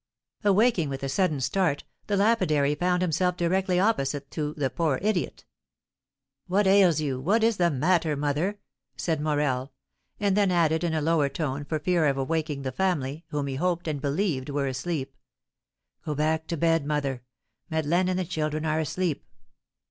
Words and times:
Awaking 0.43 0.89
with 0.89 1.03
a 1.03 1.09
sudden 1.09 1.39
start, 1.41 1.83
the 2.07 2.17
lapidary 2.17 2.73
found 2.73 3.03
himself 3.03 3.37
directly 3.37 3.79
opposite 3.79 4.31
to 4.31 4.55
the 4.55 4.71
poor 4.71 4.97
idiot. 4.99 5.45
"What 6.47 6.65
ails 6.65 6.99
you? 6.99 7.19
what 7.21 7.43
is 7.43 7.57
the 7.57 7.69
matter, 7.69 8.15
mother?" 8.15 8.57
said 8.97 9.21
Morel; 9.21 9.71
and 10.19 10.35
then 10.35 10.49
added, 10.49 10.83
in 10.83 10.95
a 10.95 11.03
lower 11.03 11.29
tone, 11.29 11.65
for 11.65 11.77
fear 11.77 12.07
of 12.07 12.17
awaking 12.17 12.63
the 12.63 12.71
family, 12.71 13.25
whom 13.27 13.45
he 13.45 13.57
hoped 13.57 13.87
and 13.87 14.01
believed 14.01 14.49
were 14.49 14.65
asleep, 14.65 15.15
"Go 16.03 16.15
back 16.15 16.47
to 16.47 16.57
bed, 16.57 16.83
mother; 16.83 17.21
Madeleine 17.69 18.09
and 18.09 18.17
the 18.17 18.25
children 18.25 18.65
are 18.65 18.79
asleep!" 18.79 19.23